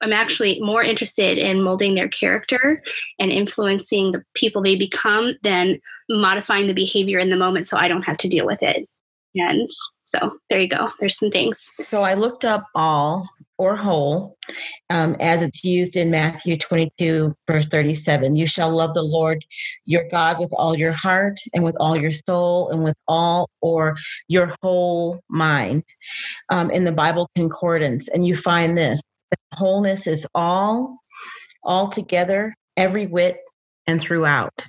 [0.02, 2.84] I'm actually more interested in molding their character
[3.20, 5.80] and influencing the people they become than
[6.10, 8.88] modifying the behavior in the moment so I don't have to deal with it.
[9.36, 9.70] And
[10.06, 10.90] so there you go.
[11.00, 11.74] There's some things.
[11.88, 14.38] So I looked up all or whole
[14.90, 18.36] um, as it's used in Matthew 22, verse 37.
[18.36, 19.44] You shall love the Lord
[19.86, 23.96] your God with all your heart and with all your soul and with all or
[24.28, 25.84] your whole mind
[26.50, 28.08] um, in the Bible Concordance.
[28.10, 29.02] And you find this
[29.54, 30.98] wholeness is all,
[31.64, 33.38] all together, every whit,
[33.88, 34.66] and throughout.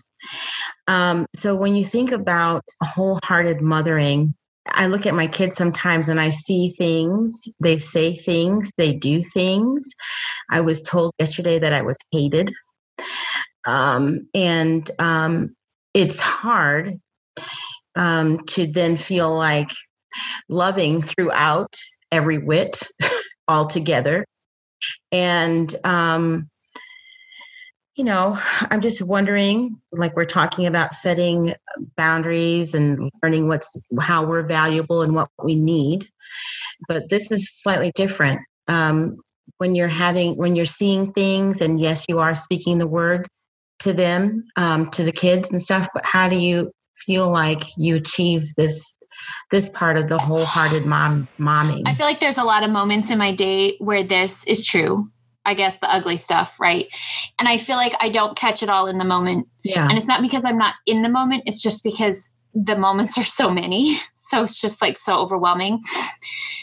[0.86, 4.34] Um, so when you think about wholehearted mothering,
[4.66, 9.22] I look at my kids sometimes and I see things, they say things, they do
[9.22, 9.84] things.
[10.50, 12.52] I was told yesterday that I was hated.
[13.66, 15.54] Um, and um,
[15.92, 16.94] it's hard
[17.96, 19.70] um, to then feel like
[20.48, 21.74] loving throughout
[22.10, 22.80] every whit
[23.48, 24.24] altogether.
[25.12, 26.48] And um,
[27.96, 28.38] you know,
[28.70, 31.54] I'm just wondering, like we're talking about setting
[31.96, 36.08] boundaries and learning what's how we're valuable and what we need.
[36.88, 38.40] But this is slightly different.
[38.66, 39.16] Um,
[39.58, 43.28] when you're having when you're seeing things, and yes, you are speaking the word
[43.80, 45.88] to them, um, to the kids and stuff.
[45.94, 46.72] But how do you
[47.06, 48.96] feel like you achieve this
[49.52, 51.82] this part of the wholehearted mom momming?
[51.86, 55.08] I feel like there's a lot of moments in my day where this is true
[55.46, 56.86] I guess the ugly stuff, right?
[57.38, 59.48] And I feel like I don't catch it all in the moment.
[59.62, 59.88] Yeah.
[59.88, 63.24] And it's not because I'm not in the moment, it's just because the moments are
[63.24, 63.98] so many.
[64.26, 65.82] So it's just like so overwhelming.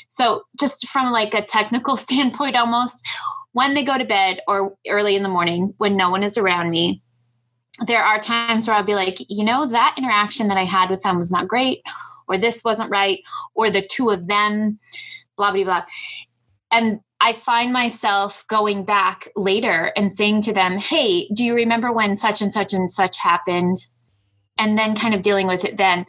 [0.10, 3.08] So just from like a technical standpoint almost,
[3.54, 6.72] when they go to bed or early in the morning when no one is around
[6.72, 7.04] me,
[7.86, 11.04] there are times where I'll be like, you know, that interaction that I had with
[11.04, 11.82] them was not great,
[12.28, 13.20] or this wasn't right,
[13.54, 14.80] or the two of them,
[15.38, 15.86] blah, blah, blah.
[16.72, 21.92] And I find myself going back later and saying to them, Hey, do you remember
[21.92, 23.78] when such and such and such happened?
[24.58, 26.06] And then kind of dealing with it then.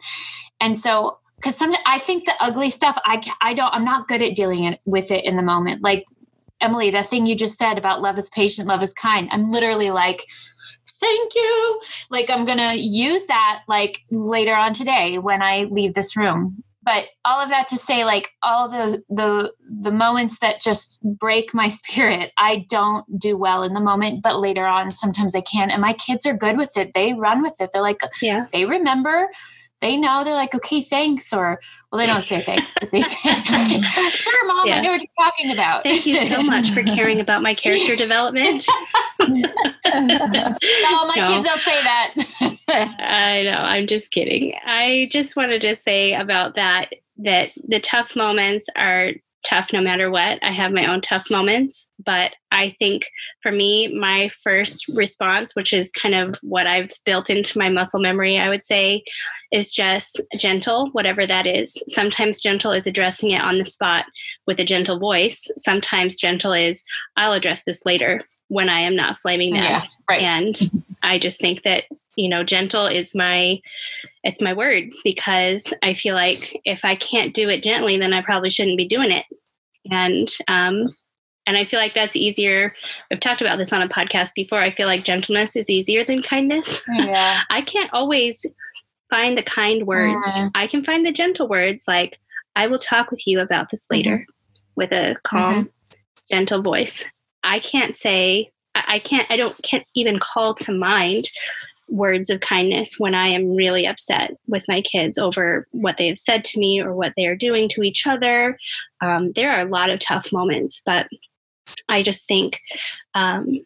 [0.59, 4.21] And so, because some, I think the ugly stuff, I, I don't, I'm not good
[4.21, 5.83] at dealing it, with it in the moment.
[5.83, 6.05] Like
[6.61, 9.27] Emily, the thing you just said about love is patient, love is kind.
[9.31, 10.23] I'm literally like,
[10.99, 11.81] thank you.
[12.09, 16.63] Like I'm going to use that like later on today when I leave this room
[16.83, 21.53] but all of that to say like all the the the moments that just break
[21.53, 25.69] my spirit i don't do well in the moment but later on sometimes i can.
[25.69, 26.93] And my kids are good with it.
[26.93, 27.71] They run with it.
[27.73, 28.47] They're like yeah.
[28.51, 29.29] they remember
[29.83, 31.33] they know they're like, okay, thanks.
[31.33, 31.59] Or,
[31.91, 34.77] well, they don't say thanks, but they say, sure, mom, yeah.
[34.77, 35.83] I know what you're talking about.
[35.83, 38.65] Thank you so much for caring about my character development.
[39.19, 41.29] no, my no.
[41.29, 42.13] kids don't say that.
[42.69, 43.57] I know.
[43.57, 44.53] I'm just kidding.
[44.65, 49.11] I just wanted to say about that that the tough moments are
[49.43, 50.39] tough no matter what.
[50.41, 53.05] I have my own tough moments, but I think
[53.41, 57.99] for me, my first response, which is kind of what I've built into my muscle
[57.99, 59.03] memory, I would say,
[59.51, 61.81] is just gentle, whatever that is.
[61.87, 64.05] Sometimes gentle is addressing it on the spot
[64.47, 65.49] with a gentle voice.
[65.57, 66.83] Sometimes gentle is,
[67.17, 69.63] I'll address this later when I am not flaming mad.
[69.63, 70.21] Yeah, right.
[70.21, 70.55] And
[71.01, 73.59] I just think that you know gentle is my
[74.23, 78.21] it's my word because i feel like if i can't do it gently then i
[78.21, 79.25] probably shouldn't be doing it
[79.91, 80.83] and um
[81.45, 82.73] and i feel like that's easier
[83.09, 86.21] we've talked about this on the podcast before i feel like gentleness is easier than
[86.21, 87.41] kindness yeah.
[87.49, 88.45] i can't always
[89.09, 90.49] find the kind words mm.
[90.55, 92.19] i can find the gentle words like
[92.55, 94.31] i will talk with you about this later mm-hmm.
[94.75, 95.95] with a calm mm-hmm.
[96.31, 97.05] gentle voice
[97.43, 101.25] i can't say I can't i don't can't even call to mind
[101.89, 106.17] words of kindness when I am really upset with my kids over what they have
[106.17, 108.57] said to me or what they are doing to each other.
[109.01, 111.07] Um, there are a lot of tough moments, but
[111.89, 112.59] I just think
[113.13, 113.65] um,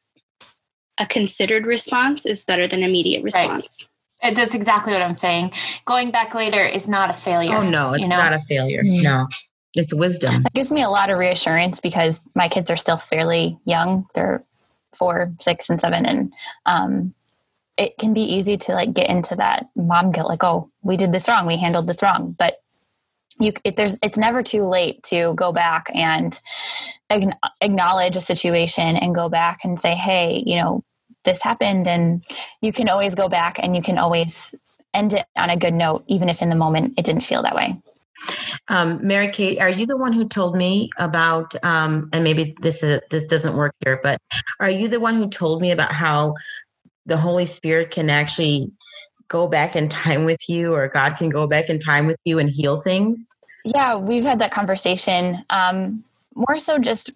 [0.97, 3.87] a considered response is better than immediate response.
[4.23, 4.35] Right.
[4.35, 5.51] That's exactly what I'm saying.
[5.85, 7.55] Going back later is not a failure.
[7.55, 8.17] Oh no, it's you know?
[8.17, 8.83] not a failure.
[8.83, 9.03] Mm-hmm.
[9.03, 9.27] No.
[9.75, 10.41] It's wisdom.
[10.41, 14.07] That gives me a lot of reassurance because my kids are still fairly young.
[14.15, 14.43] They're
[14.95, 16.33] four, six, and seven, and
[16.65, 17.13] um,
[17.77, 21.11] it can be easy to like get into that mom guilt like oh we did
[21.11, 22.57] this wrong we handled this wrong but
[23.39, 26.39] you it, there's it's never too late to go back and
[27.61, 30.83] acknowledge a situation and go back and say hey you know
[31.23, 32.23] this happened and
[32.61, 34.55] you can always go back and you can always
[34.93, 37.55] end it on a good note even if in the moment it didn't feel that
[37.55, 37.75] way
[38.67, 41.53] um, Mary Kate, are you the one who told me about?
[41.63, 44.19] Um, and maybe this is this doesn't work here, but
[44.59, 46.33] are you the one who told me about how
[47.07, 48.71] the Holy Spirit can actually
[49.29, 52.37] go back in time with you, or God can go back in time with you
[52.37, 53.27] and heal things?
[53.65, 55.41] Yeah, we've had that conversation.
[55.49, 56.03] Um,
[56.35, 57.11] more so, just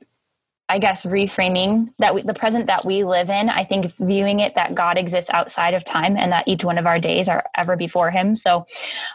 [0.67, 3.49] I guess reframing that we, the present that we live in.
[3.49, 6.87] I think viewing it that God exists outside of time and that each one of
[6.87, 8.35] our days are ever before Him.
[8.35, 8.65] So,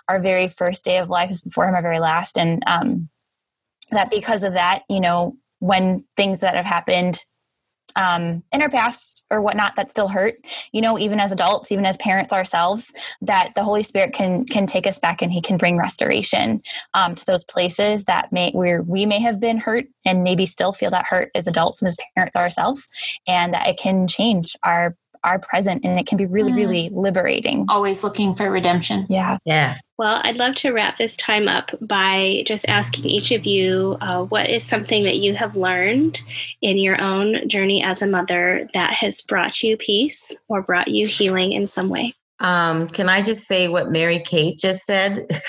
[0.08, 3.08] our very first day of life is before Him, our very last, and um,
[3.90, 7.22] that because of that, you know, when things that have happened
[7.96, 10.36] um, in our past or whatnot that still hurt
[10.72, 14.66] you know even as adults even as parents ourselves that the holy spirit can can
[14.66, 16.62] take us back and he can bring restoration
[16.94, 20.72] um, to those places that may where we may have been hurt and maybe still
[20.72, 22.88] feel that hurt as adults and as parents ourselves
[23.26, 24.96] and that it can change our
[25.26, 26.56] are present and it can be really mm.
[26.56, 27.66] really liberating.
[27.68, 29.06] Always looking for redemption.
[29.08, 29.38] Yeah.
[29.44, 33.96] Yeah well i'd love to wrap this time up by just asking each of you
[34.00, 36.20] uh, what is something that you have learned
[36.62, 41.06] in your own journey as a mother that has brought you peace or brought you
[41.06, 42.12] healing in some way?
[42.40, 45.26] Um, can i just say what mary kate just said?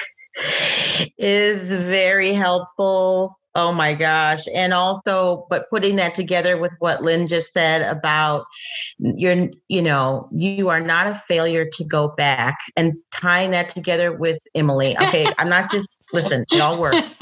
[1.18, 4.44] Is very helpful Oh my gosh.
[4.54, 8.46] And also, but putting that together with what Lynne just said about
[9.00, 14.14] you're, you know, you are not a failure to go back and tying that together
[14.14, 14.96] with Emily.
[15.02, 15.26] Okay.
[15.40, 17.18] I'm not just, listen, it all works.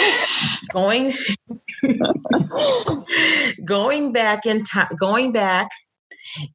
[0.72, 1.12] going,
[3.66, 5.68] going back in time, going back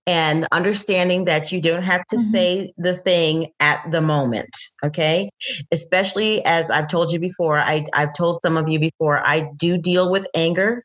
[0.08, 2.32] and understanding that you don't have to mm-hmm.
[2.32, 4.50] say the thing at the moment
[4.84, 5.30] okay
[5.72, 9.78] especially as i've told you before I, i've told some of you before i do
[9.78, 10.84] deal with anger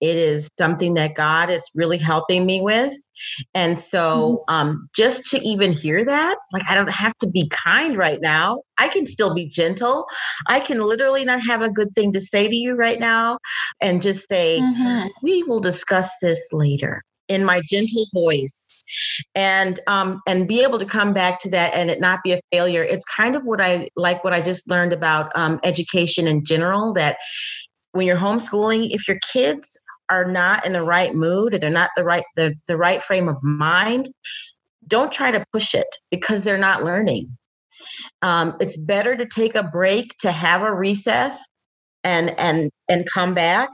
[0.00, 2.94] it is something that god is really helping me with
[3.54, 4.54] and so mm-hmm.
[4.54, 8.60] um, just to even hear that like i don't have to be kind right now
[8.78, 10.06] i can still be gentle
[10.46, 13.38] i can literally not have a good thing to say to you right now
[13.80, 15.08] and just say mm-hmm.
[15.22, 18.84] we will discuss this later in my gentle voice
[19.34, 22.40] and um and be able to come back to that and it not be a
[22.52, 22.82] failure.
[22.82, 26.92] It's kind of what i like what i just learned about um, education in general
[26.94, 27.16] that
[27.92, 29.76] when you're homeschooling if your kids
[30.10, 33.28] are not in the right mood or they're not the right the, the right frame
[33.28, 34.08] of mind
[34.86, 37.36] don't try to push it because they're not learning.
[38.22, 41.42] Um, it's better to take a break to have a recess
[42.04, 43.70] and and and come back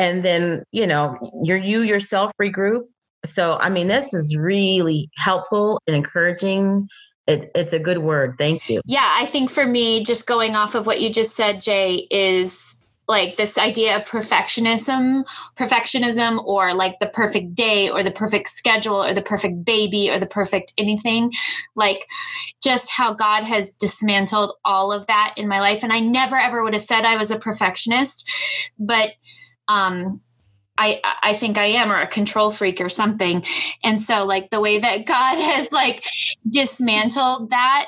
[0.00, 2.86] and then you know you're you yourself regroup.
[3.26, 6.88] So i mean this is really helpful and encouraging.
[7.26, 8.34] It, it's a good word.
[8.38, 8.80] Thank you.
[8.86, 12.78] Yeah i think for me just going off of what you just said jay is
[13.06, 15.24] like this idea of perfectionism
[15.58, 20.18] perfectionism or like the perfect day or the perfect schedule or the perfect baby or
[20.18, 21.30] the perfect anything.
[21.74, 22.06] Like
[22.62, 25.82] just how god has dismantled all of that in my life.
[25.82, 28.30] And i never ever would have said i was a perfectionist
[28.78, 29.10] but
[29.70, 30.20] um
[30.76, 33.44] I I think I am or a control freak or something.
[33.84, 36.04] And so like the way that God has like
[36.48, 37.86] dismantled that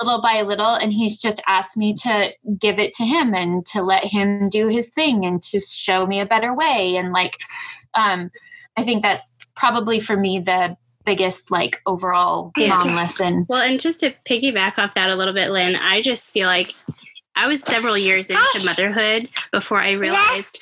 [0.00, 3.82] little by little and he's just asked me to give it to him and to
[3.82, 7.36] let him do his thing and to show me a better way and like
[7.94, 8.30] um
[8.76, 12.68] I think that's probably for me the biggest like overall yeah.
[12.68, 13.46] mom lesson.
[13.48, 16.72] Well, and just to piggyback off that a little bit, Lynne, I just feel like
[17.36, 20.60] I was several years into motherhood before I realized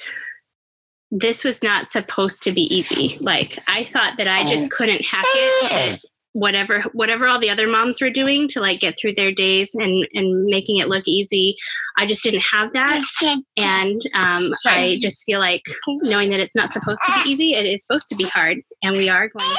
[1.10, 3.18] this was not supposed to be easy.
[3.20, 6.00] Like I thought that I just couldn't hack it.
[6.32, 10.06] Whatever whatever all the other moms were doing to like get through their days and
[10.12, 11.56] and making it look easy
[11.96, 13.02] i just didn't have that.
[13.56, 15.62] And um, i just feel like
[16.02, 18.58] knowing that it's not supposed to be easy it is supposed to be hard.
[18.82, 19.56] And we are going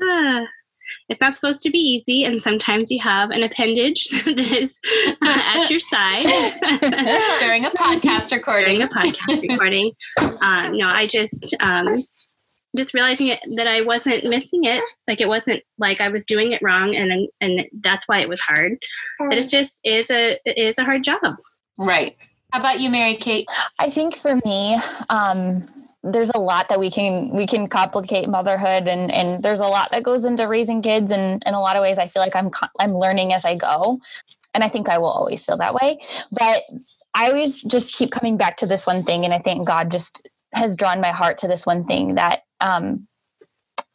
[0.00, 0.44] to uh,
[1.12, 4.80] it's not supposed to be easy and sometimes you have an appendage that is
[5.22, 6.24] at your side.
[7.40, 8.78] During a podcast recording.
[8.78, 9.92] During a podcast recording.
[10.18, 11.84] Uh, no i just um,
[12.74, 14.82] just realizing it, that i wasn't missing it.
[15.06, 18.40] Like it wasn't like i was doing it wrong and and that's why it was
[18.40, 18.78] hard.
[19.18, 21.36] But it's just is a it is a hard job.
[21.78, 22.16] Right.
[22.52, 23.48] How about you mary kate?
[23.78, 25.66] I think for me um
[26.02, 29.90] there's a lot that we can we can complicate motherhood and and there's a lot
[29.90, 31.10] that goes into raising kids.
[31.10, 32.50] And in a lot of ways I feel like I'm
[32.80, 34.00] I'm learning as I go.
[34.54, 35.98] And I think I will always feel that way.
[36.30, 36.62] But
[37.14, 39.24] I always just keep coming back to this one thing.
[39.24, 43.06] And I think God just has drawn my heart to this one thing that um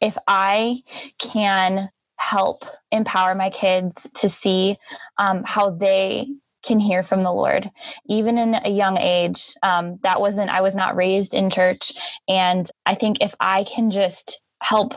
[0.00, 0.82] if I
[1.18, 4.76] can help empower my kids to see
[5.18, 6.28] um, how they
[6.68, 7.70] can hear from the Lord,
[8.06, 9.54] even in a young age.
[9.62, 11.92] Um, that wasn't, I was not raised in church.
[12.28, 14.94] And I think if I can just help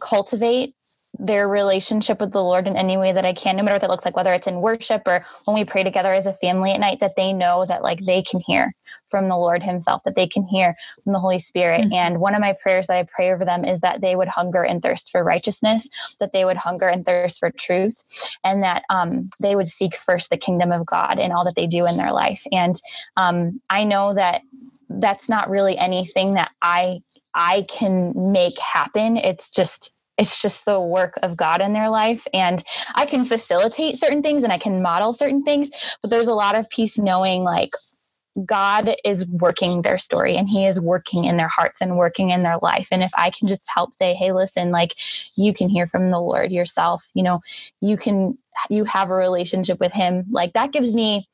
[0.00, 0.74] cultivate
[1.18, 3.90] their relationship with the Lord in any way that I can, no matter what that
[3.90, 6.80] looks like, whether it's in worship or when we pray together as a family at
[6.80, 8.74] night, that they know that like they can hear
[9.08, 11.82] from the Lord Himself, that they can hear from the Holy Spirit.
[11.82, 11.92] Mm-hmm.
[11.92, 14.62] And one of my prayers that I pray over them is that they would hunger
[14.62, 15.88] and thirst for righteousness,
[16.20, 18.04] that they would hunger and thirst for truth,
[18.44, 21.66] and that um, they would seek first the kingdom of God in all that they
[21.66, 22.44] do in their life.
[22.52, 22.80] And
[23.16, 24.42] um, I know that
[24.88, 27.02] that's not really anything that I
[27.34, 29.16] I can make happen.
[29.16, 32.26] It's just it's just the work of God in their life.
[32.34, 32.62] And
[32.94, 35.70] I can facilitate certain things and I can model certain things,
[36.02, 37.70] but there's a lot of peace knowing like
[38.44, 42.42] God is working their story and He is working in their hearts and working in
[42.42, 42.88] their life.
[42.90, 44.94] And if I can just help say, hey, listen, like
[45.36, 47.40] you can hear from the Lord yourself, you know,
[47.80, 48.36] you can,
[48.68, 51.24] you have a relationship with Him, like that gives me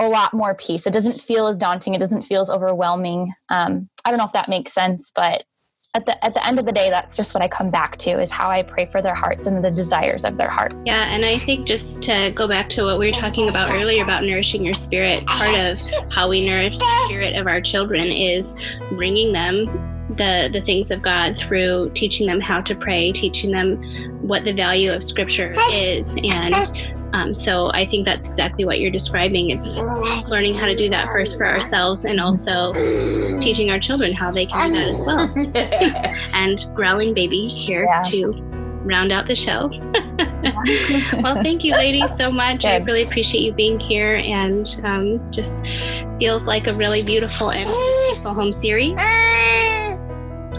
[0.00, 0.86] a lot more peace.
[0.86, 1.94] It doesn't feel as daunting.
[1.94, 3.34] It doesn't feel as overwhelming.
[3.50, 5.44] Um, I don't know if that makes sense, but
[5.94, 8.10] at the at the end of the day that's just what i come back to
[8.10, 10.76] is how i pray for their hearts and the desires of their hearts.
[10.86, 14.04] Yeah and i think just to go back to what we were talking about earlier
[14.04, 15.80] about nourishing your spirit part of
[16.12, 18.54] how we nourish the spirit of our children is
[18.90, 19.66] bringing them
[20.16, 23.76] the the things of god through teaching them how to pray teaching them
[24.26, 26.54] what the value of scripture is and
[27.12, 29.50] um, so I think that's exactly what you're describing.
[29.50, 29.82] It's
[30.28, 32.72] learning how to do that first for ourselves and also
[33.40, 36.24] teaching our children how they can do that as well.
[36.34, 38.02] and growling baby here yeah.
[38.10, 38.32] to
[38.84, 39.68] round out the show.
[41.20, 42.64] well, thank you, ladies, so much.
[42.64, 45.66] I really appreciate you being here and um, just
[46.18, 47.68] feels like a really beautiful and
[48.08, 48.98] peaceful home series.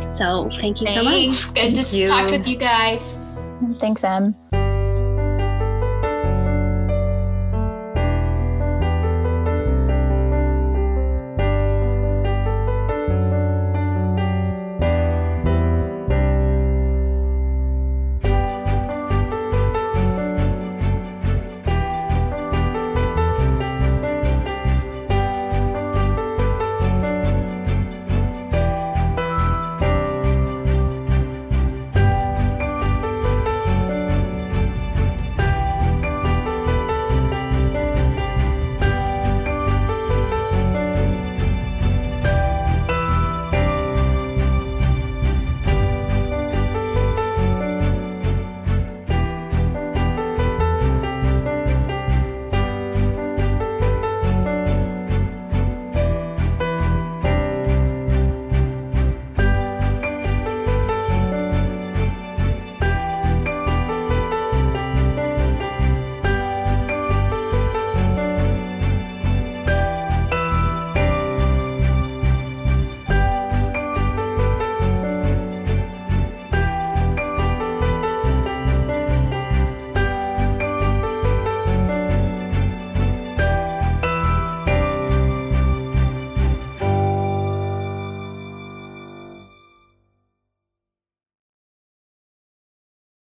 [0.08, 0.94] So thank you Thanks.
[0.94, 1.54] so much.
[1.54, 3.16] Good to talk with you guys.
[3.76, 4.36] Thanks, Em.